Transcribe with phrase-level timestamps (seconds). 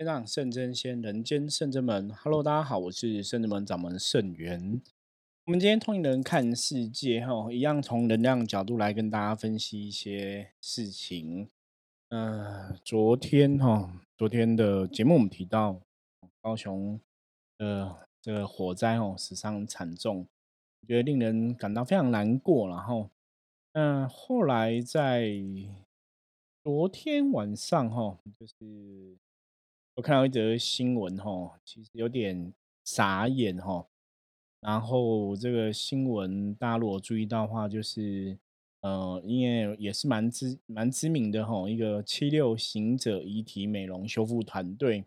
[0.00, 2.10] 天上圣真仙，人间圣真门。
[2.14, 4.80] Hello，大家好，我是圣真门掌门圣元。
[5.44, 11.50] 我们今天通灵人看世界，哈，一样从能量角度来跟大家分析一些事情。
[12.08, 15.78] 嗯，昨天哈，昨天的节目我们提到
[16.40, 16.98] 高雄
[17.58, 20.26] 的这个火灾哦，死伤惨重，
[20.88, 22.66] 觉得令人感到非常难过。
[22.68, 23.10] 然后，
[23.72, 25.30] 嗯，后来在
[26.64, 29.18] 昨天晚上哈，就是
[29.94, 32.52] 我看到一则新闻哈，其实有点
[32.84, 33.86] 傻眼哈。
[34.60, 38.38] 然后这个新闻大家如果注意到的话，就是
[38.80, 45.04] 呃，因为也是蛮知蛮知名的哈，一个七六行者遗体美容修复团队，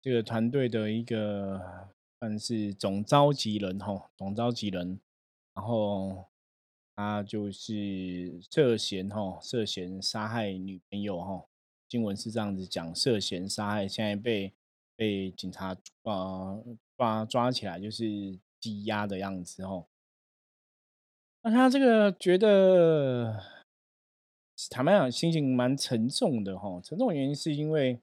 [0.00, 5.00] 这个团队的一个算是总召集人哈，总召集人，
[5.54, 6.26] 然后。
[6.96, 11.44] 他就是涉嫌哈，涉嫌杀害女朋友哈。
[11.94, 14.52] 新闻是这样子讲，涉嫌杀害，现在被
[14.96, 16.64] 被警察呃
[16.96, 18.02] 抓抓起来，就是
[18.60, 19.86] 羁押的样子哦。
[21.44, 23.40] 那他这个觉得，
[24.68, 26.80] 坦白讲，心情蛮沉重的哈。
[26.82, 28.00] 沉重的原因是因为，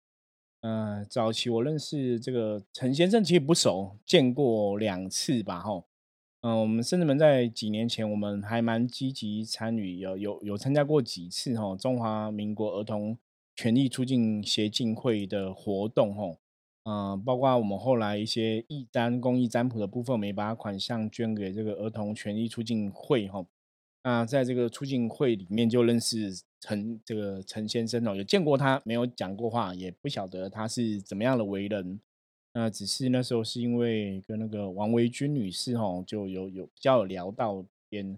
[0.61, 5.83] 嗯，早期我认识这个陈先生其实不熟，见过两次吧哈。
[6.44, 13.17] 嗯，我们甚至们在几年前，我们还蛮积极参与，有有有参加过几次哈中华民国儿童
[13.62, 16.36] 权利促进协进会的活动哈，
[16.86, 23.45] 嗯，包括我们后来一些义单公益占卜的部分，我们也把款项捐给这个儿童权利促进会哈。
[24.04, 32.00] 那在这个促进会里面就认识陈这个陈先生哦，有见过他，没有讲过话，也不晓得他是怎么样的为人。
[32.56, 38.17] 那只是那时候是因为跟那个王维君女士哈，就有有比较有聊到边，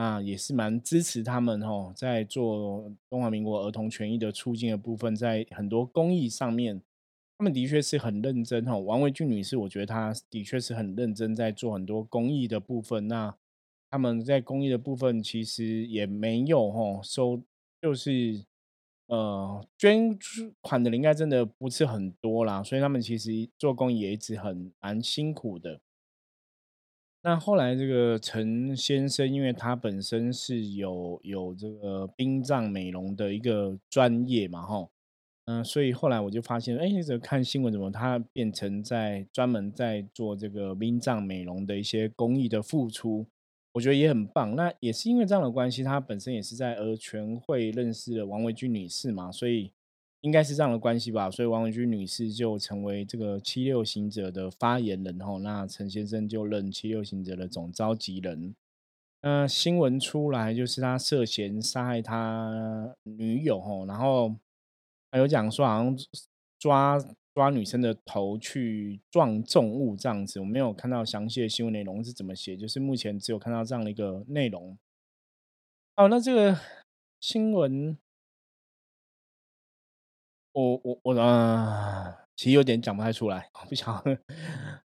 [0.00, 6.80] 那也是蛮支持他们哦，在做中华民国儿童权益的促进的部分，在很多公益上面，
[7.36, 8.78] 他们的确是很认真哈。
[8.78, 13.08] 王维俊女士，我觉得她的确是很认真在做很多公益的部分。
[13.08, 13.36] 那
[13.90, 17.42] 他们在公益的部分其实也没有哈收，
[17.82, 18.46] 就是。
[19.10, 20.16] 呃，捐
[20.60, 25.80] 款的人应该真的不是很多啦，所以他们其实做公益也一直很蛮辛苦的。
[27.22, 34.88] 那后来这个陈先生，因为他本身是有有这个殡葬美容的一个专业嘛，哈，
[35.44, 43.26] 嗯，所以后来我就发现，哎，这看新闻怎么他变成在专门在做这个殡葬美容的一些公益的付出。
[43.72, 49.70] 我觉得也很棒，那也是因为这样的关系，他本身也是在儿全会认识了王维君女士嘛，所以
[50.20, 51.30] 应该是这样的关系吧。
[51.30, 58.54] 所以王文君女士就成为这个七六行者的发言人吼，那陈先生就任七六行者的总召集人。
[59.22, 64.34] 那新闻出来就是他涉嫌杀害他女友吼，然后
[65.10, 65.96] 还有讲说好像
[66.58, 66.98] 抓。
[67.32, 74.76] 抓女生的头去撞重物这样子，我没有看到详细的新闻内容是怎么写，就是目前只有看到这样的一个内容。
[75.94, 76.58] 哦，那这个
[77.20, 77.96] 新闻，
[80.52, 84.18] 我我我啊，其实有点讲不太出来，我不晓得，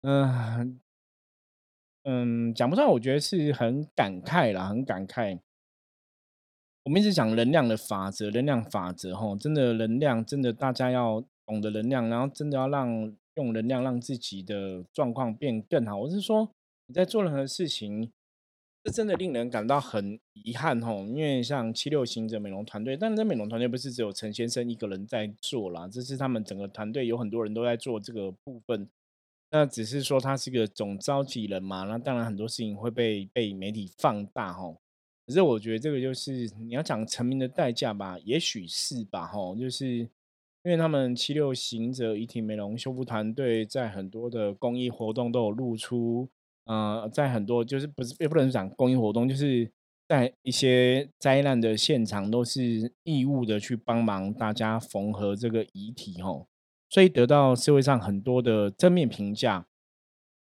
[0.02, 0.80] 嗯
[2.04, 5.40] 嗯，讲不出来，我觉得是很感慨啦，很感慨。
[6.84, 11.24] 我们一直讲能量的法则，能量法则，吼，真的能量，真的大家要。
[11.44, 15.98] 懂得能量，然后真的要让用能量让自己的状况变更好。
[15.98, 16.50] 我是说，
[16.86, 18.10] 你在做任何事情，
[18.84, 21.06] 这真的令人感到很遗憾吼。
[21.06, 28.90] 因为像七六行者美容团队，但是这美容团队不是只有陈先生一个人在做啦，这是他们整个团队有很多人都在做这个部分。
[29.52, 34.82] 那只是说他是个总召集人嘛，那当然很多事情会被被媒体放大吼。
[35.28, 40.10] 可是我觉得这个就是你要讲成名的代价吧，也许是吧吼，就是。
[40.64, 46.30] 因为他们七六行者遗体美容修复团队在很多的公益活动都有露出，
[46.72, 49.70] 呃，在很多就是不是也不能讲公益活动，就是
[50.08, 56.48] 在一些灾难的现场都是义务的去帮忙大家缝合这个遗体吼，
[56.90, 59.66] 所以得到社会上很多的正面评价。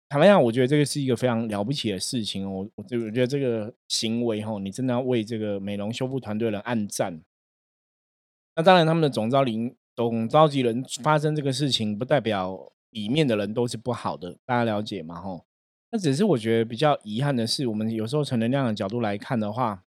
[0.09, 7.21] 坦白讲，我觉得这个是一个非常了不起的事情哦，我我就觉得这个行为吼，你真的要为这个美容修复团队人暗赞。
[8.55, 9.75] 那当然，他们的总召领。
[9.97, 15.19] 总召集人发生这个事情，不代表里面的人都是不好的，大家了解吗？
[15.19, 15.46] 吼，
[15.97, 19.83] 只是我觉得比较遗憾的是，我们有时候从能量的角度来看的话，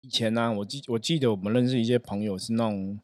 [0.00, 3.00] 以前呢，我记我记得我们认识一些朋友是那种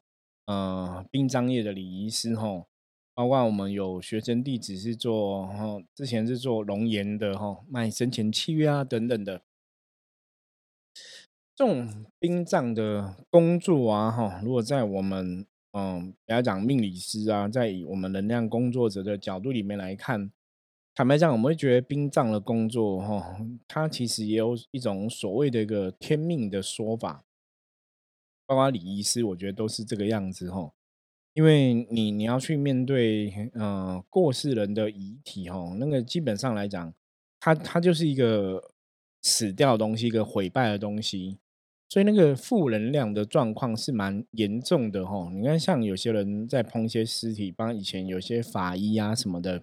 [0.47, 2.67] 呃殡葬业的礼仪师，吼，
[3.15, 9.43] 包括我们有学生弟子是做，吼，之前是做龙岩的，吼，卖生前契约啊等等的。
[11.55, 20.33] 这种殡葬的工作啊，哈，如果在我们嗯，不要讲命理师啊，在以我们能量工作者的角度里面来看，
[20.95, 27.25] 坦白讲，我们会觉得殡葬的工作哈，它其实也有一种所谓的一个天命的说法，
[28.47, 30.73] 包括礼仪师，我觉得都是这个样子哈。
[31.33, 36.93] 因为你你要去面对嗯过世人的遗体哈，那个基本上来讲，
[37.39, 38.73] 它它就是一个
[39.23, 41.39] 死掉的东西，一个毁败的东西。
[41.89, 45.31] 所以那个负能量的状况是蛮严重的哈。
[45.33, 49.63] 你看，像有些人在碰一些尸体，帮以前有些法医啊什么的，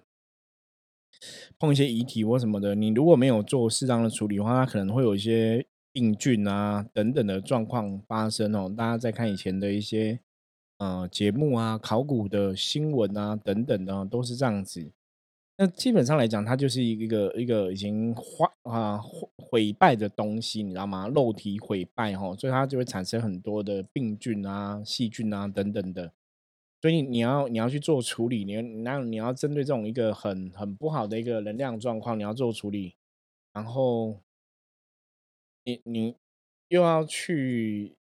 [1.58, 8.72] 碰一些遗体或什么的，你如果没有做适当的处理的话，它可能会有一些病菌啊等等的状况发生哦。
[8.76, 10.20] 大家在看以前的一些
[10.78, 14.90] 呃节目啊、考古的新闻啊等等的，都是这样子。
[15.60, 19.00] 那基本上来讲，它就是一个一个已经坏啊
[19.38, 21.08] 毁败的东西，你知道吗？
[21.08, 26.12] 肉体毁败哈，所以它就会产生很多的病菌啊、细菌啊等等的。
[26.80, 32.94] 所以你要你要去做处理，你那你要针对这种一个很很不好的一个能量状况，你要做处理，
[33.52, 34.20] 然后
[35.64, 36.14] 你你
[36.68, 37.96] 又要去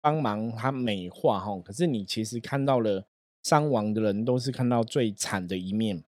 [0.00, 1.58] 帮忙他美化哈。
[1.60, 3.06] 可是你其实看到了
[3.42, 6.04] 伤亡的人，都是看到最惨的一面。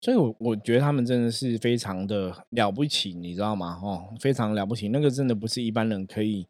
[0.00, 3.80] 所以，我我觉得他们真的是非常的了不起，你知道吗？
[3.82, 6.46] 哦，非常了不起，那个真的不是一般人可以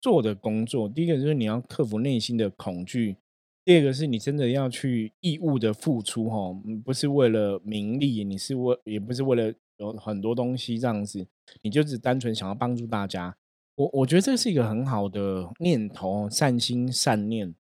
[0.00, 0.88] 做的工作。
[0.88, 3.16] 第一个就是你要克服内心的恐惧，
[3.64, 6.52] 第二个是你真的要去义务的付出，哈，
[6.84, 11.26] 不是为了名利，你是为也不是为了有很多东西这样子，
[11.62, 13.36] 你就只单纯想要帮助大家。
[13.76, 17.54] 我我觉得这是一个很好的念头，善心善念。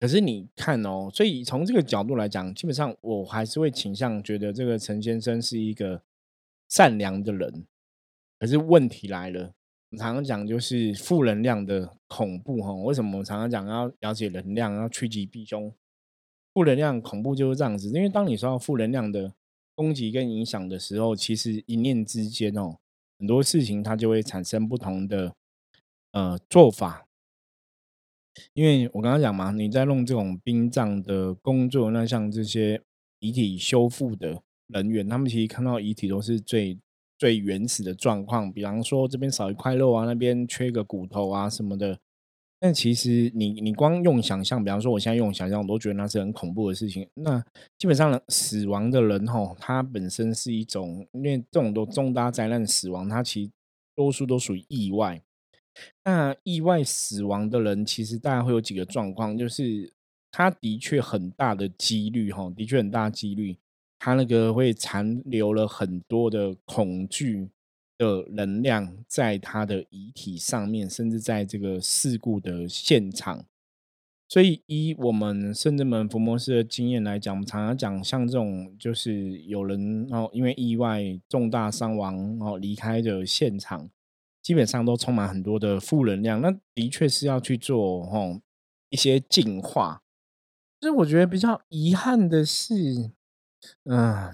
[0.00, 6.02] 可是你看哦，所以从这个角度来讲，基本上我还是会倾向觉得这个陈先生是一个
[6.68, 7.66] 善良的人。
[8.38, 9.54] 可是问题来了，
[9.90, 12.72] 我常常讲就是负能量的恐怖哈。
[12.74, 15.72] 为什么我常常讲要了解能量，要趋吉避凶？
[16.52, 19.32] 负能量恐怖就是这样子，因为当你受到负能量的
[19.74, 22.78] 攻击跟影响的时候，其实一念之间哦，
[23.18, 25.34] 很多事情它就会产生不同的
[26.12, 27.06] 呃做法。
[28.52, 32.82] 因为我刚刚讲嘛，你在弄这种殡葬的工作，那像这些
[33.20, 36.78] 遗体修复的人员，他们其实看到遗体都是最
[37.18, 41.98] 最原始的状况，比方说这边少一块肉啊，那边缺一个骨头啊什么的。
[42.60, 47.08] 但其实你你光用想象，比方说我现在用想象，我都觉得那是很恐怖的事情。
[47.14, 47.40] 那
[47.78, 53.50] 基本上死亡的人吼，他本身是一种，因为这种都重大灾难死亡，他其实
[53.94, 55.22] 多数都属于意外。
[56.04, 59.92] 那意外死亡的人，其实大概会有几个状况，就是
[60.32, 63.56] 他的确很大的几率，哈，的确很大几率，
[63.98, 67.50] 他那个会残留了很多的恐惧
[67.96, 73.44] 的能量在他的遗体上面，甚至在这个事故的现场。
[74.28, 83.90] 所以，以我们圣至门伏魔师的经验来讲，我们常常讲，像这种就是有人哦，因为意外重大伤亡哦离开的现场。
[84.40, 88.40] 基本上都充满很多的负能量，那的确是要去做吼
[88.88, 90.02] 一些净化。
[90.80, 93.10] 就是我觉得比较遗憾的是，
[93.84, 94.32] 嗯，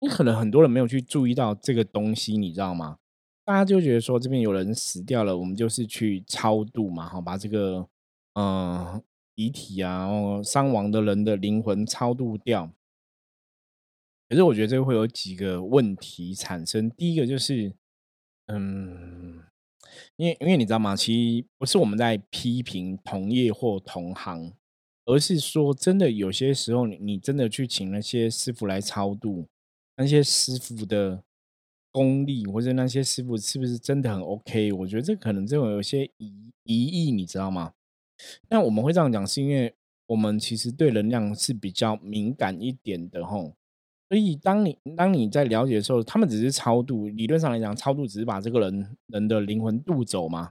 [0.00, 2.98] 你可能很多人没有去注意到这个东西，你知道吗？
[3.44, 7.88] 大家就觉得说这边有人死掉了，我们就是去超度嘛，好，把这个
[8.34, 9.02] 嗯
[9.34, 12.72] 遗体啊，哦伤亡的人的灵魂超度掉。
[14.28, 17.74] 可是我觉得这个会有几个问题产生，第一个就是。
[18.52, 19.44] 嗯，
[20.16, 20.96] 因为因为你知道吗？
[20.96, 24.52] 其实不是我们在批评同业或同行，
[25.10, 29.48] 而是说真的，有些时候你真的去请那些师傅来超度，
[29.96, 31.22] 那些师傅的
[31.90, 34.72] 功力或者那些师傅是不是真的很 OK？
[34.72, 37.72] 我觉得这可能这种有些疑疑义，你知道吗？
[38.48, 39.74] 那我们会这样讲，是因为
[40.06, 43.54] 我们其实对能量是比较敏感一点的，吼。
[44.08, 47.08] 所以，当你当你在了解的时候，他们只是超度。
[47.08, 50.50] 理论上来讲，超度只是把这个人人的灵魂渡走嘛。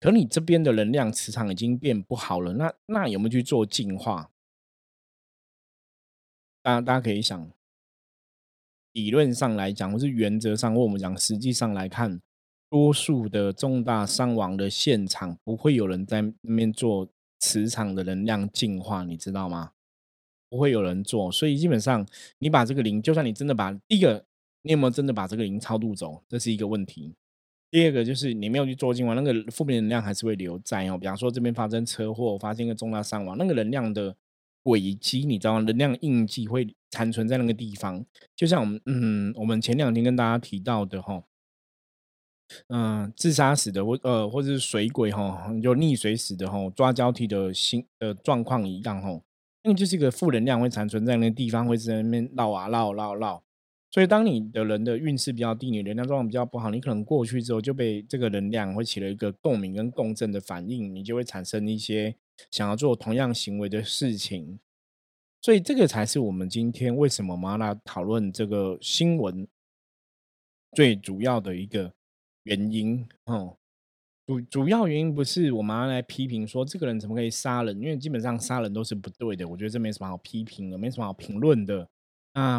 [0.00, 4.30] 可你这边的能量磁场已经变不好了，那那有没有去做净化？
[6.62, 7.50] 大家大家可以想，
[8.92, 12.20] 理论上来讲，或是原则上，或我们讲实际上来看，
[12.70, 17.06] 多数的重大伤亡的现场，不会有人在那边做
[17.38, 19.72] 磁场的能量净化，你知道吗？
[20.48, 22.06] 不会有人做，所以基本上
[22.38, 24.24] 你把这个灵，就算你真的把第一个，
[24.62, 27.14] 你有没有真的把这个灵超度走，这是一个问题。
[27.70, 30.98] 第二个就是你没有去做净化，那个负面能量还是会留在哦。
[30.98, 34.16] 比方说这边发生车祸，发生一个重大伤亡，那个能量的
[34.62, 35.60] 轨迹，你知道？
[35.60, 38.04] 能量印记会残存在那个地方。
[38.34, 41.22] 就像我们，嗯，我们前两天跟大家提到的哈，
[42.68, 49.10] 嗯，自杀死的或呃，或者是水鬼哈，就溺水死的哈，抓交替的心的状况一样哈，
[49.62, 53.44] 因为就是一个负能量会残存在那个地方，会在那边绕啊绕绕绕。
[53.90, 62.14] 所以当你的人的运势比较低，你能量状况比较不好，你可能过去之后就被这个能量会起了一个共鸣跟共振的反应，你就会产生一些
[62.50, 64.60] 想要做同样行为的事情。
[65.42, 69.48] 所以这个才是我们今天为什么我们要来讨论这个新闻
[70.72, 71.92] 最主要的一个。
[72.44, 73.58] 原因哦，
[74.26, 79.46] 主主要原因不是我们要来批评说这个人怎么可以杀人，因为基本上杀人都是不对的。
[79.46, 81.86] 我觉得这没什么好批评的，没什么好评论的。
[82.32, 82.58] 那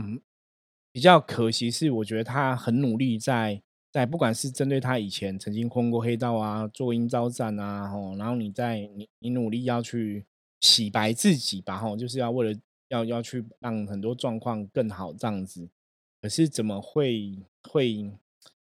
[0.91, 10.25] 比较可惜是，我觉得他很努力在在，不管是针对他以前曾经混过黑道啊，做阴招战啊，吼，然后你在你你努力要去
[10.59, 15.69] 洗白自己吧，吼，就是要为了要要去让很多状况更好这样子。
[16.21, 18.11] 可是怎么会会？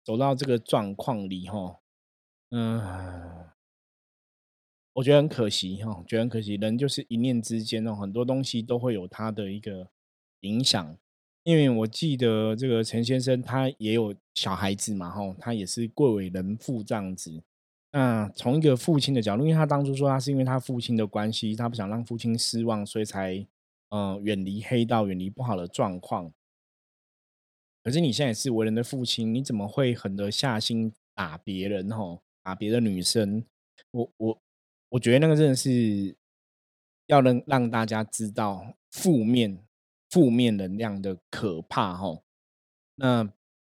[0.05, 1.77] 走到这个状况里，吼，
[2.51, 2.83] 嗯，
[4.95, 6.57] 我觉得很可惜，哈，觉得很可惜。
[6.57, 9.91] 人就是一念之间哦，很多东西都会有他的一个
[10.41, 10.99] 影响。
[11.45, 17.43] 因为我记得这个陈先生他也有小孩子嘛，吼，他也是贵为人父这样子。
[17.91, 23.47] 那从一个父亲的角度，因为他当初说他是因为他父亲的关系，他不想让父亲失望，所以才
[23.91, 26.33] 嗯远离黑道，远离不好的状况。
[27.83, 31.91] 可是你现在是为人的父亲，你怎么会狠得下心打别人？
[31.91, 33.45] 吼，打别的女生？
[33.91, 34.43] 我我
[34.91, 36.17] 我觉得那个真的是
[37.09, 39.59] 要让让大家知道负面
[40.13, 41.95] 负面能量的可怕。
[41.97, 42.23] 吼，
[42.95, 43.29] 那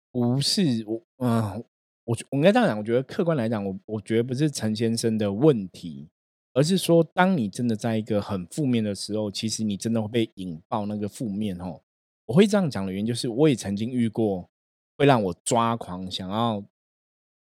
[0.09, 1.63] 不是我，嗯，
[2.05, 2.77] 我我应该这样讲。
[2.77, 6.09] 我觉得客观来讲，我我觉得不是陈先生的问题，
[6.53, 11.55] 而是说，当你真的在一个很负面的时候，其实你真的会被引爆那个负面。
[11.59, 11.81] 哦。
[12.25, 14.49] 我会这样讲的原因，就是我也曾经遇过
[14.97, 16.63] 会让我抓狂、想要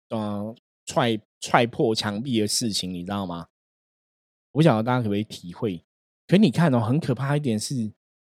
[0.10, 0.56] 呃
[0.86, 3.48] 踹踹破墙壁的事情，你知道吗？
[4.54, 5.84] 我想要大家可不可以体会？
[6.28, 7.92] 可你看哦，很可怕一点是，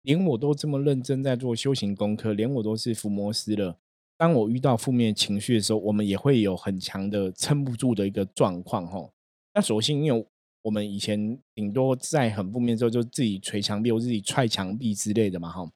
[0.07, 3.77] 连我都这么认真在做修行功课，连我都是伏魔师了。
[4.17, 8.87] 当我遇到负面情绪的时候，我们也会有很强的撑不住的一个状况。
[8.87, 9.13] 吼，
[9.53, 10.27] 那所幸因为
[10.63, 15.69] 我们以前顶多在很负面的时候，就自己捶墙壁或自己踹墙壁之类的嘛，哈。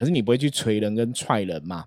[0.00, 1.86] 可是你不会去捶人跟踹人嘛？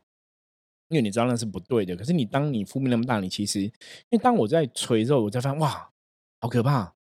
[0.87, 1.97] 因为你知道那是不对的。
[1.97, 3.71] 可是你当你负面那么大，你其实因
[4.11, 5.91] 为当我在捶之后，我才发现哇，
[6.39, 6.95] 好可怕，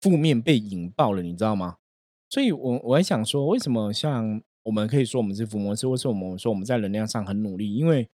[0.00, 1.76] 负面被引爆了，你知道吗？
[2.30, 7.74] 所以，我我还想说，为什么像我们可以说我们是福摩斯，或是我们说我们在能量上很努力？
[7.74, 8.08] 因为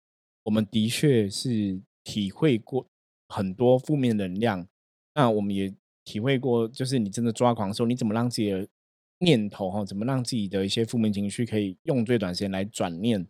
[0.44, 2.86] 我们的确是体会过
[3.28, 4.66] 很多负面能量，
[5.14, 8.68] 那我们也体会过，就是你真的抓狂的时候，你怎么让自己的。
[9.20, 13.26] 念头哈，怎么让自己的一些负面情绪可以用最短时间来转念？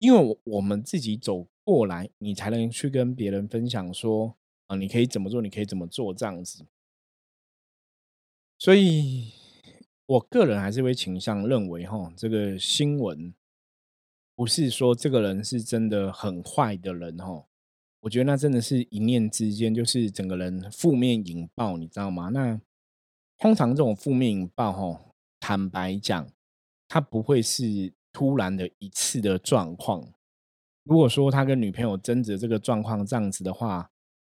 [0.00, 6.66] 因为我我们自己走过来，你才能去跟别人分享说啊，你可以怎么做，你可以怎么做这样子。
[8.58, 9.23] 所以，
[10.06, 13.34] 我个人还是会倾向认为哈，这个新闻
[14.34, 17.44] 不是说这个人是真的很坏的人哈。
[18.00, 22.28] 我觉得那真的是一念之间，就是整个人负面引爆，你知道吗？
[22.28, 22.60] 那。
[23.36, 25.04] 通常这种负面引爆，哈，
[25.40, 26.30] 坦白讲，
[26.86, 30.14] 他不会是突然的一次的状况。
[30.84, 33.90] 如果说他跟女朋友争执这个状况这样子的话，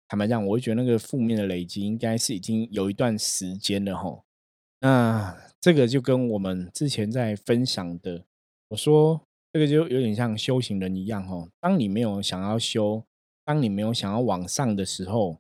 [0.08, 4.24] 坦白讲，我会觉得那个负面的累积应该是已经有一段时间了，哈。
[4.80, 8.24] 那这个就跟我们之前在分享的，
[8.70, 11.50] 我说这个就有点像修行人一样，哦。
[11.60, 13.04] 当你没有想要修，
[13.44, 15.40] 当你没有想要往上的时候，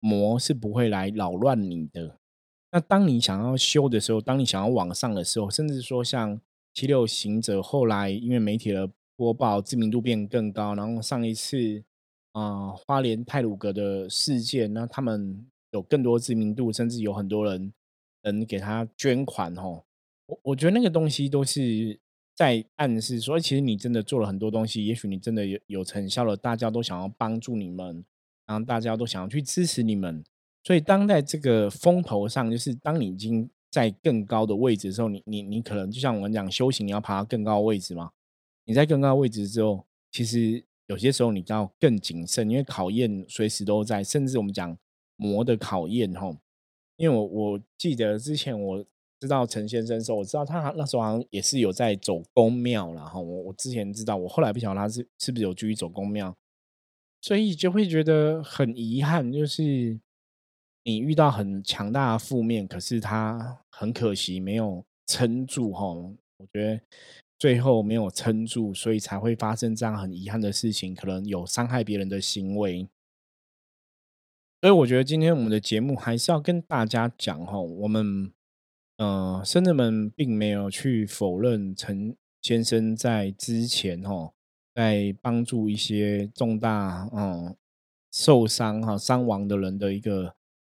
[0.00, 2.16] 魔是不会来扰乱你的。
[2.72, 6.40] 那当你想要修的时候，当你想要往上的时候，甚至说像
[6.74, 11.84] 七六行者后来因为媒体的播报，知名度变更高，然后上一次
[12.32, 17.70] 啊花莲泰鲁阁的事件，那他们有更多知名度，甚至有很多人
[18.22, 19.84] 人给他捐款哦。
[20.26, 21.98] 我我觉得那个东西都是
[22.34, 28.04] 在暗示说，其实你真的做了很多东西，也许你真的有有成效了，大家都想要帮助你们，
[28.46, 30.24] 然后大家都想要去支持你们。
[30.64, 38.12] 所以，当在这个风头上，就是当你已经在更高的位置的时候，你你你可能就像我们讲修行，你要爬到更高的位置嘛。
[38.64, 44.78] 你在更高的位置之后，其实有些时候你要更谨慎，因为考验随时都在，甚至我们讲
[45.16, 46.32] 魔的考验哈。
[47.02, 48.84] 因为我我记得之前我
[49.18, 56.32] 知道陈先生说，我知道他那时候好像也是有在走公庙然后我我之前知道，我后来不晓得他是是不是有继续走公庙，
[57.20, 59.98] 所以就会觉得很遗憾，就是。
[60.84, 65.86] 你遇到很强大的负面，可是他很可惜没有撑住哈。
[65.86, 66.80] 我觉得
[67.38, 72.88] 最后没有撑住，所以才会发生这样很遗憾的事情，可能有伤害别人的行为。
[74.62, 78.32] 所以我觉得今天我们的节目还是要跟大家讲哈，我们
[78.96, 84.32] 呃，生人们并没有去否认陈先生在之前哈，
[84.72, 87.56] 在帮助一些重大嗯
[88.12, 90.32] 受伤哈伤亡的人的一个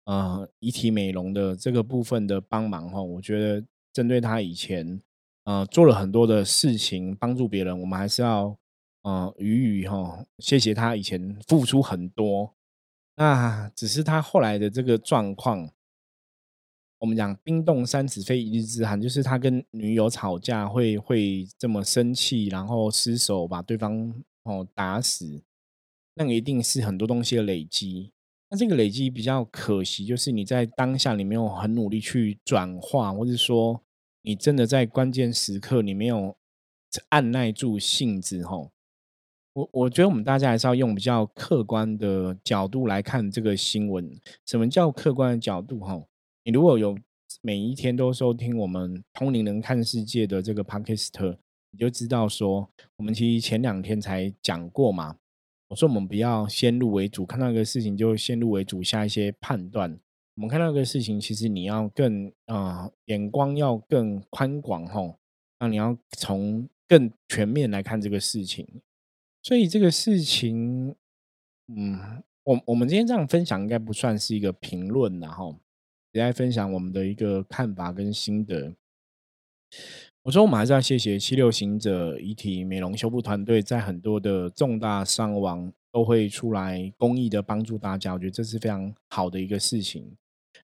[0.05, 3.63] 呃遗体美容的这个部分的帮忙哈，我觉得
[3.93, 4.99] 针对他以前
[5.43, 8.57] 呃做了很多的事情帮助别人，我们还是要
[9.03, 12.51] 呃予以哈谢谢他以前付出很多。
[13.17, 15.69] 那只是他后来的这个状况，
[16.99, 25.41] 我们讲冰冻三尺非一日之寒，就是他跟女友吵架会会这么生气，然后失手把对方哦打死，
[26.15, 28.11] 那一定是很多东西的累积。
[28.49, 33.81] 那这个累积比较可惜，就是你在当下你没有很努力去转化，或者说
[34.21, 36.35] 你真的在关键时刻你没有
[37.09, 38.71] 按耐住性子吼。
[39.55, 44.09] 我我觉得我们大家还是要用比较客观的角度来看这个新闻。
[44.45, 45.79] 什么叫客观的角度？
[45.79, 46.03] 哈，
[46.43, 46.97] 你如果有
[47.41, 51.37] 每一天都收听我们通灵人看世界的这个 podcast，
[51.71, 55.15] 你就知道说，我们其实前两天才讲过嘛。
[55.69, 59.97] 我说我们不要先入为主，看到一个事情就先入为主下一些判断。
[60.35, 65.15] 我们看到一个事情，其实你要更啊眼光要更宽广，哈，
[65.61, 68.67] 那你要从更全面来看这个事情。
[69.45, 70.95] 所以这个事情，
[71.67, 75.55] 嗯，我我们今天这样分享应该不算是一个评论然后
[76.13, 78.73] 也在分享我们的一个看法跟心得。
[80.23, 90.11] 我说我们还是要谢谢七六行者遗体美容修复团队，在很多的重大伤亡都会出来公益的帮助大家，我觉得这是非常好的一个事情。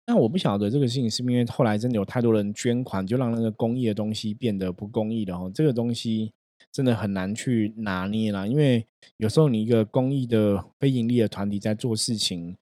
[0.06, 6.32] 那我不晓得这个事情是因为后来真的有太多人捐款，就让那个公益的东西变得不公益了哈，这个东西。
[6.72, 8.86] 真的很难去拿捏啦，因为
[9.18, 12.56] 有时候你一个公益的非盈利的团体在做事情，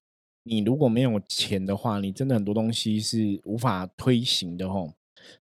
[0.44, 4.94] 你如果没有钱的话，你真的很多东西是无法推行的吼。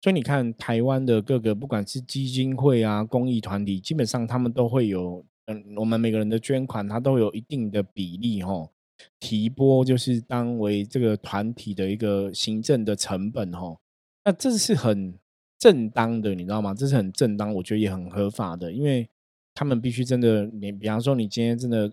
[0.00, 8.70] 所以你看台湾的各个不管是基金会啊、公益团体，基本上他们都会有，嗯，我们每个人的捐款，它都有一定的比例吼，
[9.18, 13.80] 提拨就是当为这个团体的一个行政的成本吼，
[14.24, 15.18] 那这是很。
[15.62, 16.74] 正当的，你知道吗？
[16.74, 19.08] 这是很正当，我觉得也很合法的，因为
[19.54, 21.92] 他们必须真的，你比方说，你今天真的，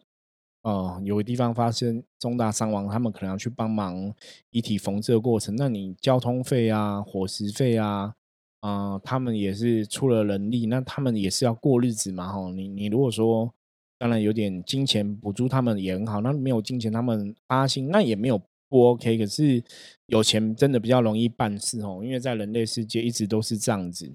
[0.64, 4.12] 呃，有个地方发生重大伤亡，他们可能要去帮忙
[4.50, 8.16] 遗体缝制的过程，那你交通费啊、伙食费啊，
[8.62, 13.54] 啊，他们也是出了人力，那他们也是要过日子嘛，哈，你你如果说，
[14.00, 18.42] 当然有点金钱补助他们也很好，那没有金钱他们发心，那也没有。
[18.70, 19.62] 不 OK，可是
[20.06, 24.14] 有钱真的比较容易办事哦，因为在人类世界一直都是这样子。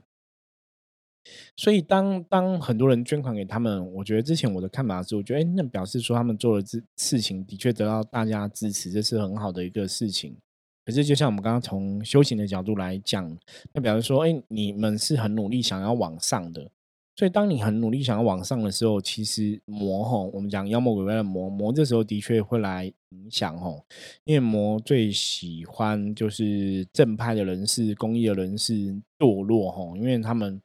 [1.57, 10.37] 所以当当很多人捐款给他们，我觉得之前我的看法是，我觉得哎，那表示说他们做的这事情的确得到大家支持，这是很好的一个事情。
[10.85, 13.35] 可是就像我们刚刚从修行的角度来讲，
[13.73, 16.71] 那表示说，哎，你们是很努力想要往上的。
[17.17, 23.85] 所以，当你很努力想要往上的时候，其实魔吼，我们讲妖魔鬼怪的魔魔，这时候的确会来影响吼，
[24.25, 28.75] 因为魔最喜欢就是正派的人士、公益的人士
[29.17, 30.61] 堕落吼，因为他们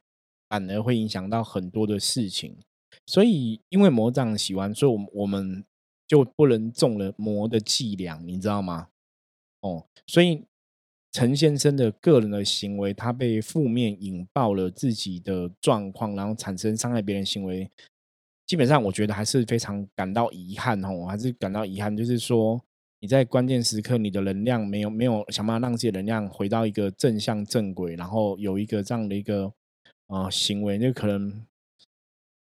[0.48, 2.56] 反而会影响到很多的事情。
[3.06, 5.64] 所以，因为魔这样喜欢，所以我我们
[6.08, 8.88] 就不能中了魔的伎俩，你知道吗？
[9.60, 10.44] 哦，所以。
[11.12, 17.68] 陈先生的个人的行为，他被负面引爆了自己的状况，然后产生伤害别人行为，
[18.46, 22.60] 基本上我觉得还是非常感到遗憾哦，我还是感到遗憾，就是说
[23.00, 29.52] 你在关键时刻，你的能量没有没有想办法让自己能量回到一个正向正轨，然后有一个这样的一个
[30.06, 31.44] 呃行为，那可能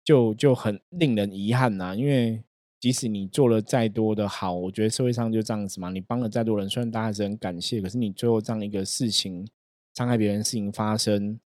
[0.03, 2.43] 就就很令人遗憾呐，因为。
[2.79, 5.89] 即使你做了再多的好，我觉得社会上就这样子嘛。
[5.89, 9.47] 你帮了再多人，虽然大家是很感谢，可是你最后这样一个事情，
[9.95, 11.39] 伤害别人的事情发生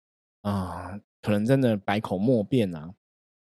[0.43, 2.93] 啊，可能真的百口莫辩啊。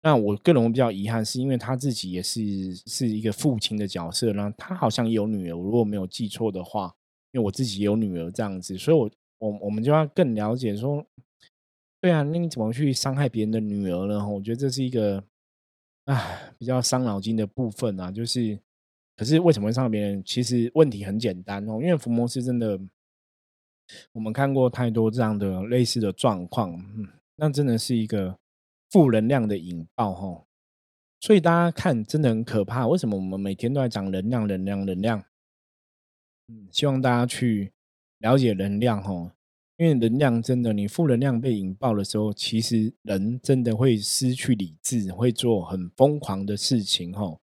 [0.04, 2.40] 那我个人比较遗憾，是因为他自己也是
[2.86, 6.94] 是一个父亲的角色，然后他好像有女儿，我如果没有记错的话，
[7.32, 11.04] 因为我自己也有女儿这样子，所以我我我们就要更了解说，
[12.00, 14.28] 对啊，那你怎么去伤害别人的女儿呢？
[14.28, 15.24] 我觉得这是一个。
[16.04, 18.58] 啊，比较伤脑筋的部分啊，就是，
[19.16, 20.22] 可是为什么会伤别人？
[20.24, 22.80] 其实问题很简单哦，因为伏魔师真的，
[24.12, 28.38] 我们看过太多这样的类似的状况，嗯，那真的是一个
[28.90, 30.44] 负能量的引爆哈。
[31.20, 32.88] 所以大家看，真的很可怕。
[32.88, 35.24] 为什么我们每天都在讲能量、能量、能量？
[36.48, 37.72] 嗯，希望大家去
[38.18, 39.32] 了解能量哈，
[39.82, 47.12] 因为能量真的，你负能量被引爆的时候，其实人真的会失去理智，会做很疯狂的事情。
[47.12, 47.40] 吼，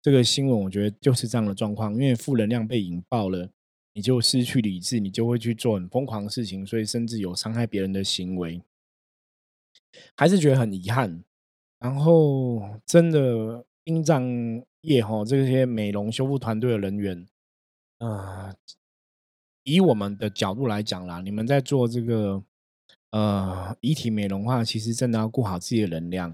[0.00, 3.46] 这个新闻我觉得就是这样的状况，因为负能量被引爆了，
[3.92, 8.62] 你就失去理智，你就会去做很疯狂的事情，所以甚至有伤害别人的行为，
[10.16, 11.22] 还是觉得很遗憾。
[11.78, 14.24] 然后，真的殡葬
[14.80, 17.26] 业吼，这些美容修复团队的人员，
[17.98, 18.54] 啊。
[19.64, 22.42] 以我们的角度来讲啦，你们在做这个
[23.10, 26.30] 呃遗体美容化，其实真的要顾好自己的能量，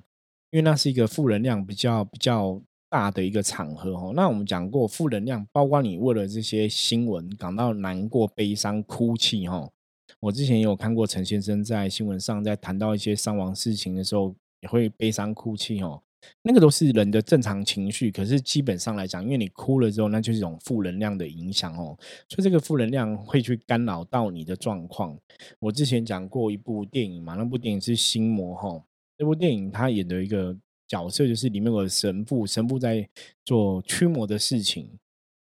[0.50, 4.12] 因为那是一个负能量比较比较大的一个场合哦。
[4.14, 9.68] 那我们讲过，负能量包括你为了这些新闻感到难过、悲伤、哭泣哈。
[10.20, 16.02] 我之前也有看过陈先生在新闻上在谈到一些伤亡事情的时候，也会悲伤哭泣哦。
[16.42, 21.96] 那个都是人的正常情绪，可是基本上来讲，因为你哭了之后，那就是一种负能量的影响哦，
[22.28, 25.16] 所以这个负能量会去干扰到你的状况。
[25.60, 28.82] 我之前讲过一部电影嘛，那部电影是《心魔》哈，
[29.16, 33.08] 这部电影他演的一个角色就是里面有个神父，神父在
[33.44, 34.90] 做驱魔的事情，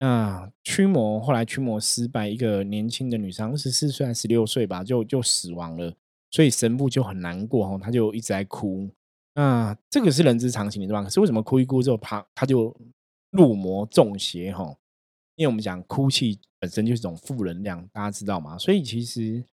[0.00, 5.94] 那驱魔后来驱魔失败，一个年轻的女生十四岁还是十六岁吧，就就死亡了，
[6.30, 8.90] 所以神父就很难过哈，他就一直在哭。
[9.36, 11.02] 那这个是人之常情的，对吧？
[11.02, 12.74] 可是为什么哭一哭之后，他他就
[13.30, 14.74] 入魔中邪哈？
[15.34, 18.56] 因为我们讲哭泣本身就是一种负能量，大家知道吗？
[18.56, 19.44] 所以其实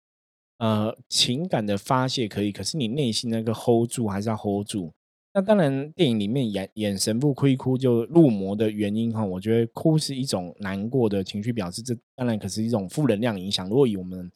[0.58, 4.92] 呃，情感的发泄可以，可是你内心那个 hold 住还是要 hold 住。
[5.34, 13.68] 那当然，电影里面眼眼神不哭一哭就入魔的原因哈，我觉得哭是一种难过的情绪表示，这当然可是一种负能量影响。
[13.68, 14.30] 如果以我们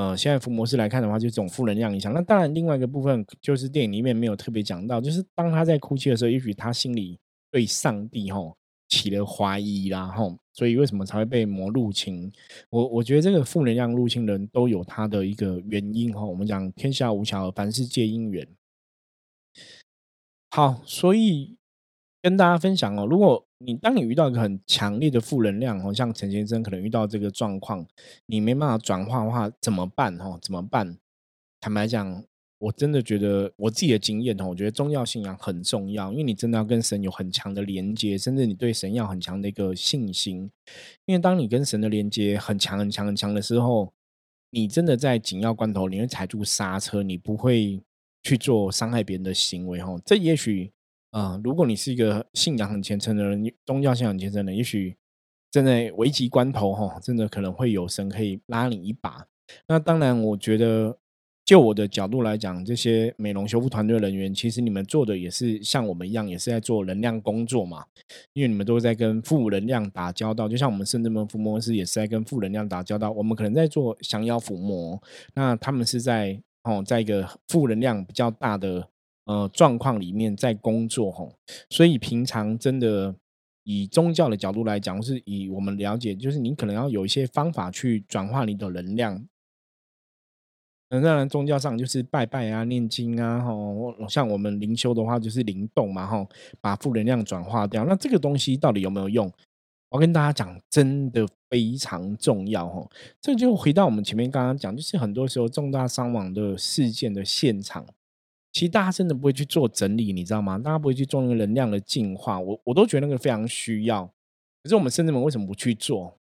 [0.00, 2.10] 呃，现在福模式来看的话，就是这种负能量影响。
[2.14, 7.18] 那当然，另外一个部分就是电影里面没有特别讲到，就是当他在哭泣的时候，也许他心里
[7.50, 8.56] 对上帝吼
[8.88, 12.32] 起了怀疑啦吼，所以为什么才会被魔入侵？
[12.70, 16.24] 我我觉得这个负能量入侵人都有他的一个原因哈。
[16.24, 18.48] 我们讲天下无巧，凡事皆因缘。
[20.50, 21.56] 好，所以。
[22.22, 27.86] 跟大家分享哦，如果你当你遇到一个很强烈的负能量哦，像陈先生可能遇到这个状况，
[28.24, 30.18] 你没办法转化的话，怎么办？
[30.18, 30.38] 哦？
[30.40, 30.96] 怎么办？
[31.60, 32.24] 坦白讲，
[32.58, 40.50] 我真的觉得我自己的经验哦，我觉得宗教信仰很重要，因为你真的要跟神有很强的连接，甚至你对神要很强的一个信心。
[41.04, 43.92] 因为当你跟神的连接很强、很强、很强的时候，
[44.52, 47.78] 你真的在紧要关头，你会踩住刹车，你不会
[48.22, 49.82] 去做伤害别人的行为。
[49.82, 50.72] 哈，这也许。
[51.10, 54.96] 啊，如果你是一个信仰很虔诚的人，宗教信仰虔诚的，也许
[55.50, 59.26] 正在危急关头哈，真的可能会有神可以拉你一把。
[59.66, 60.96] 那当然，我觉得
[61.44, 67.84] 就我的角度来讲，这些美容修复团队人员，其实你们做的也是像我们一样，也是在做能量工作嘛。
[68.32, 73.10] 因为你们都在跟负能量打交道，就像我们圣智门抚摩师也是在跟负能量打交道。
[73.10, 75.02] 我们可能在做降妖伏魔，
[75.34, 78.88] 那他们是在哦，在一个负能量比较大的。
[79.24, 81.34] 呃，状况里面在工作吼，
[81.68, 83.14] 所以平常真的
[83.62, 89.24] 以宗教的角度来讲，或是以我们了解，就是你可能要有一些方法去转化你的能量。
[90.92, 96.28] 那当然，宗教上就是拜拜啊、念经啊，吼，像我们灵修的话，就是灵动嘛，吼，
[96.60, 97.84] 把负能量转化掉。
[97.84, 99.32] 那这个东西到底有没有用？
[99.90, 102.90] 我跟大家讲，真的非常重要吼。
[103.20, 107.86] 这就回到我们前面刚刚讲，就是很多时候重大伤亡的事件的现场。
[108.52, 110.58] 其实大家真的不会去做整理，你知道吗？
[110.58, 114.04] 大家不会去做那个能量的净化，我我都觉得那个非常需要。
[114.62, 116.18] 可是我们甚至们为什么不去做？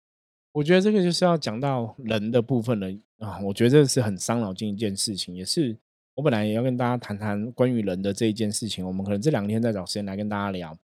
[0.51, 2.87] 我觉得这个就是要讲到人的部分了
[3.19, 3.39] 啊！
[3.41, 5.77] 我觉得这是很伤脑筋一件事情，也是
[6.15, 8.85] 我本来也要跟大家谈谈关于人的这一件事情。
[8.85, 10.77] 我们可能这两天再找时间来跟大家聊，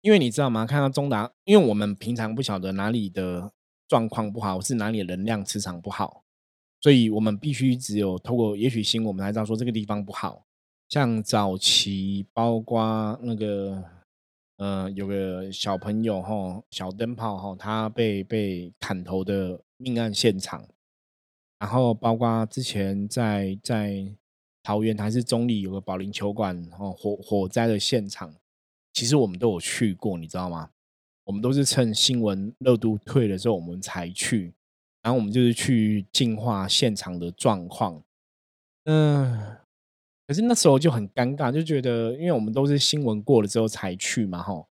[0.00, 0.66] 因为你知道吗？
[0.66, 3.52] 看到中达，因为我们平常不晓得哪里的
[3.86, 6.24] 状况不好，是哪里能量磁场不好。
[6.80, 10.44] 所以我们必须只有透过也许新我们才知道说这个地方不好，
[10.88, 13.82] 像早期包括那个
[14.58, 20.64] 呃有个小朋友哈小灯泡哈他被被砍头的命案现场，
[21.58, 24.06] 然后包括之前在在
[24.62, 28.34] 桃园还是中立有个保龄球馆哦火火灾的现场，
[28.92, 30.70] 其实我们都有去过，你知道吗？
[31.24, 34.54] 我们都是趁新闻热度退了之后我们才去。
[35.06, 38.02] 然后我们就是去净化现场的状况，
[38.86, 39.56] 嗯，
[40.26, 44.66] 可是那时候就很尴尬，就觉得因为我们都是新闻过了之后才去嘛，哈，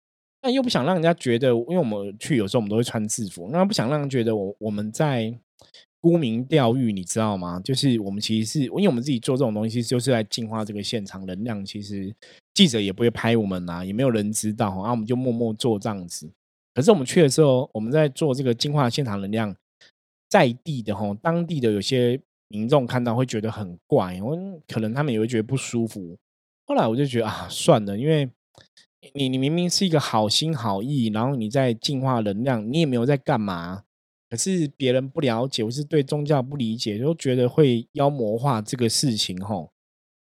[0.40, 5.36] 但又不想让人家觉得，因为我们去有时候我们都会穿制服，那不想让人觉得我我们在
[6.00, 7.58] 沽名钓誉，你知道吗？
[7.64, 11.64] 就是我们其实是因为我们自己做这种东西，就是在净化这个现场能量。
[11.66, 12.14] 其实
[12.54, 16.30] 记者也不会拍我们啊，也没有人知道，然后我们就默默做这样子。
[16.72, 19.56] 可是我们去的时候，我们在做这个净化现场能量。
[20.30, 24.34] 在地的吼，当地的有些民众看到会觉得很怪，我
[24.68, 26.16] 可能他们也会觉得不舒服。
[26.66, 28.30] 后来我就觉得啊，算了，因为
[29.14, 33.82] 你你明明是一个好心好意，然后你在净化能量，你也没有在干嘛，
[34.28, 39.72] 可是别人不了解，或是对宗教不理解，都觉得会妖魔化这个事情吼。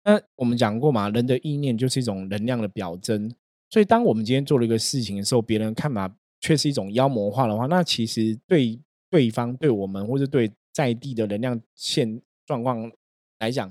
[0.04, 3.30] 那我们讲过嘛，人的意念就是一种能量的表征，
[3.68, 12.90] 所以当我们今天做了一个事情的时候，别人看法却是一种妖魔化的话，那其实对对方、对我们，或者对在地的能量现状况
[13.40, 13.70] 来讲，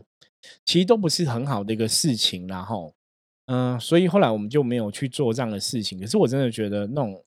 [0.66, 2.94] 其实都不是很好的一个事情，然后，
[3.46, 6.00] 嗯，所以后来我们就没有去做这样的事情。
[6.00, 7.24] 可是我真的觉得那种。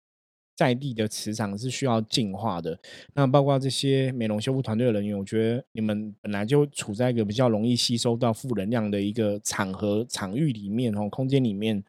[0.57, 2.79] 在地的磁场是需要净化的，
[3.15, 11.83] 那包括这些美容修复团队的人员，我觉得你们本来就处在一个比较容易吸收到负能量的一个场合、场域里面哦，空间里面，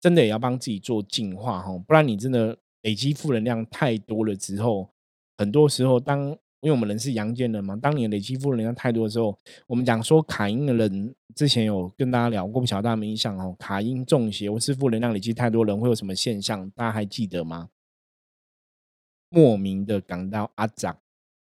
[0.00, 4.88] 真的也要帮自己做净化哈，不然你真的累积负能量太多了之后，
[5.38, 16.68] 很多时候当因为我们人是阳间人嘛，当你累积负能量太多的时候，我们讲说卡因的人之前有跟大家聊过，不晓得大家有印象哦，卡因中邪或是负能量累积太多人会有什么现象？
[16.70, 17.68] 大家还记得吗？
[19.28, 20.96] 莫名的感到阿长，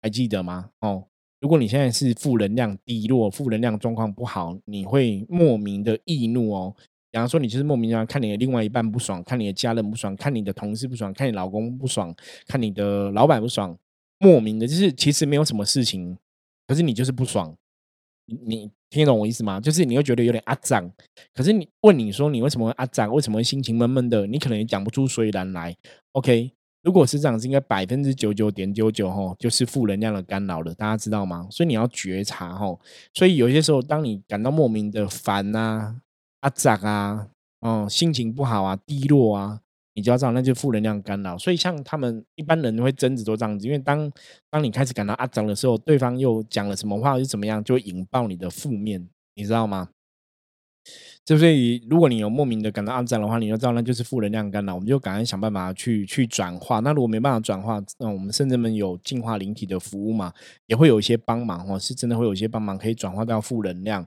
[0.01, 0.71] 还记得吗？
[0.81, 1.05] 哦，
[1.39, 6.75] 如果你现在是负能量低落、负能量状况不好，你会莫名的易怒哦。
[7.15, 12.13] 比方说，你就是莫名的看你的另外一半不爽，看你的家人不爽，看你的同事不爽，看你老公不爽，
[12.45, 13.73] 看你的老板不爽，
[14.19, 16.17] 莫名的，就是其实没有什么事情，
[16.67, 17.55] 可是你就是不爽。
[18.25, 19.61] 你听懂我意思吗？
[19.61, 20.91] 就是你会觉得有点阿长，
[21.33, 25.73] 可是你问你说你为什么会阿长，为什么心情闷闷的，你可能也讲不出所以然来。
[26.11, 26.51] OK。
[26.83, 31.47] 如果是这样子，应该百分之九九点九九吼，就是负能量的干扰了，大家知道吗？
[31.49, 32.79] 所以你要觉察吼。
[33.11, 35.95] 所以有些时候，当你感到莫名的烦啊、
[36.45, 37.27] 阿杂啊、
[37.61, 39.59] 哦，心情不好啊、低落啊，
[39.95, 41.35] 你就要知道，那就负能量干扰。
[41.35, 44.11] 所以像他们一般人会争执都这样子，因为当
[44.51, 49.89] 当你开始感到阿杂的时候，对方又讲了什么话，又怎么样，就会引爆你的负面，你知道吗？
[51.25, 56.79] 所以，如果你有莫名的感到暗战的话，你就知道那就是负能量干扰，我们就赶快想办法去去转化。
[56.81, 60.31] 那如果没办法转化，那我们甚至们有净化灵体的服务嘛，
[60.67, 64.05] 也会有一些帮忙哦，是真的会有一些帮忙可以转化到负能量。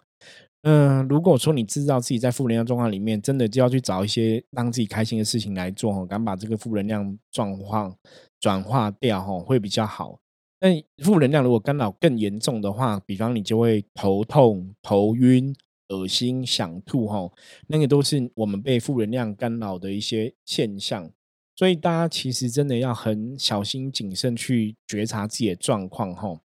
[0.62, 7.96] 嗯，如果说你知道自己在负能量状况里面，真的就要去找一些让自己开心的事情来做哦，敢把这个负能量状况
[8.40, 10.18] 转化掉哦，会比较好。
[10.60, 10.68] 那
[11.04, 15.54] 负能量如果干扰更严重的话，比方你就会头痛、头晕。
[15.90, 17.32] 恶心、想吐，哈，
[17.68, 21.10] 那个都是我们被负能量干扰的一些现象，
[21.56, 26.38] 所以大家其实真的要很小心谨慎去觉察自己的状况，哈，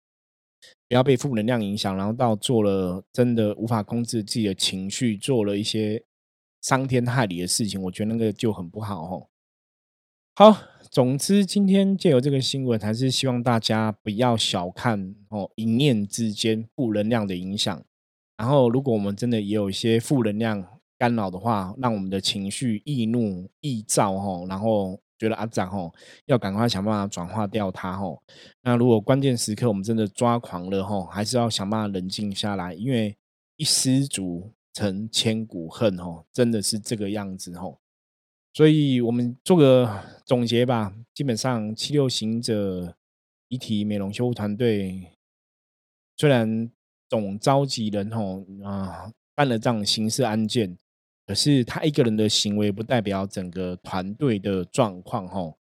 [0.92, 6.04] 不要被负能量影响，然后到做了真的无法控制自己的情绪，做了一些
[6.60, 10.52] 伤天害理的事情，我觉得那个就很不好，哈。
[10.52, 10.58] 好，
[10.90, 17.82] 总之今天借由这个新闻，还是希望大家不要小看哦一念之间负能量的影响。
[18.36, 20.62] 然后，如果我们真的也有一些负能量
[20.98, 25.94] 干扰的话，让我们的情绪易怒易躁吼，然后觉得阿长吼
[26.26, 28.20] 要赶快想办法转化掉它吼。
[28.64, 33.16] 那如果关键时刻我们真的抓狂了吼，还是要想办法冷静下来，因为
[33.56, 37.80] 一失足成千古恨吼，真的是这个样子吼。
[38.54, 42.98] 所以我们做个总结吧，基本上七六行者
[43.50, 45.12] 遗体美容修复团队
[46.18, 46.72] 虽然。
[47.12, 50.78] 总召集人吼啊，办了这样刑事案件，
[51.32, 55.58] 可是他一个人的行为不代表整个团队的状况吼，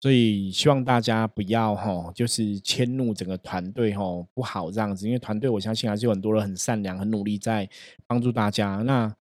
[0.00, 7.70] 所以希望大家不要吼，就是迁怒整个团队吼不好这样子，因为团队我相信还是有很多人很善良、很努力在
[8.04, 8.78] 帮助大家。
[8.78, 9.14] 那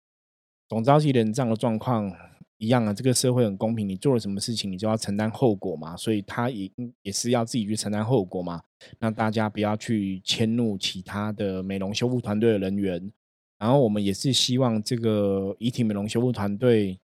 [0.67, 2.11] 总召集人这样的状况。
[2.57, 8.61] 一样啊，这个社会很公平，你做了什么事情，你就要承担后果嘛，所以他也也是要自己去承担后果嘛。
[8.99, 13.11] 那大家不要去迁怒其他的美容修复团队的人员，
[13.61, 16.99] 然后我们也是希望这个遗体美容修复团队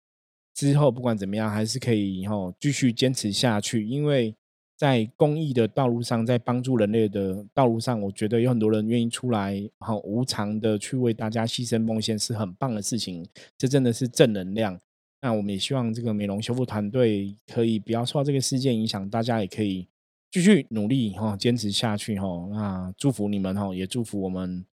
[0.56, 4.34] 之后不管怎么样，还是可以以后继续坚持下去，因为
[4.76, 13.24] 在公益的道路上，在帮助人类的道路上，我觉得有很多人愿意出来，好无偿的去为大家牺牲奉献，是很棒的事情，
[13.56, 14.80] 这真的是正能量。
[15.22, 19.88] 那我们也希望这个美容修复团队可以不要受到这个事件影响，大家也可以
[20.32, 22.28] 继续努力哈，坚持下去哈。
[22.52, 24.64] 那祝福你们哈，也祝福我们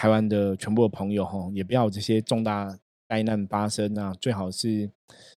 [0.00, 2.74] 台湾的全部的朋友哈，也不要有这些重大
[3.06, 4.14] 灾难发生啊。
[4.18, 4.90] 最好是，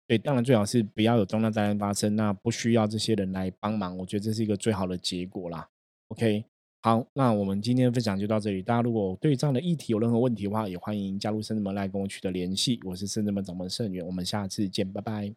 [0.06, 5.66] 对，当然最好是不要有重大灾难发生，那不需要这些人来帮忙，我觉得这是一个最好的结果啦。
[6.08, 6.44] OK。
[6.82, 8.60] 好，那我们今天的分享就到这里。
[8.60, 12.78] 大家如果对这样的议题有任何问题的话，也欢迎加入圣子门来跟我取得联系。
[12.84, 15.34] 我是圣子门掌门盛元，我们下次见，拜拜。